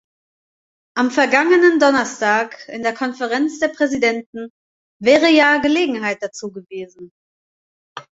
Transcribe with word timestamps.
Am 0.97 1.11
vergangenen 1.11 1.79
Donnerstag, 1.79 2.67
in 2.69 2.81
der 2.81 2.95
Konferenz 2.95 3.59
der 3.59 3.67
Präsidenten, 3.67 4.49
wäre 4.99 5.29
ja 5.29 5.59
Gelegenheit 5.59 6.23
dazu 6.23 6.51
gewesen. 6.51 7.11